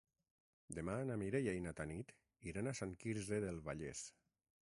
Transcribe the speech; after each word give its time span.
Demà 0.77 0.95
na 1.09 1.17
Mireia 1.23 1.53
i 1.57 1.61
na 1.65 1.73
Tanit 1.81 2.15
iran 2.53 2.71
a 2.71 2.75
Sant 2.81 2.97
Quirze 3.03 3.39
del 3.47 3.59
Vallès. 3.69 4.05